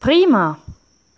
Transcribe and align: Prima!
Prima! 0.00 0.58